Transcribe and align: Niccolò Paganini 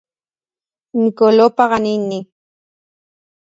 Niccolò 0.97 1.45
Paganini 1.53 2.19